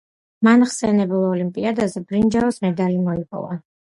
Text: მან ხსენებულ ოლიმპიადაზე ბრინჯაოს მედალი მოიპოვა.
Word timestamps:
მან 0.45 0.63
ხსენებულ 0.69 1.25
ოლიმპიადაზე 1.33 2.03
ბრინჯაოს 2.11 2.59
მედალი 2.65 2.99
მოიპოვა. 3.05 3.61